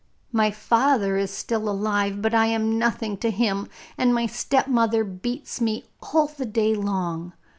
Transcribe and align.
My 0.31 0.49
father 0.49 1.15
is 1.15 1.29
still 1.29 1.69
alive, 1.69 2.23
but 2.23 2.33
I 2.33 2.47
am 2.47 2.79
nothing 2.79 3.17
to 3.17 3.29
him, 3.29 3.67
and 3.99 4.15
my 4.15 4.25
stepmother 4.25 5.03
beats 5.03 5.61
me 5.61 5.85
all 6.11 6.25
the 6.25 6.43
day 6.47 6.73
long. 6.73 7.33